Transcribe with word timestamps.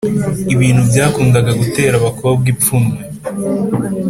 ibintu 0.53 0.81
byakundaga 0.89 1.51
gutera 1.61 1.93
abakobwa 1.97 2.45
ipfunwe 2.53 2.97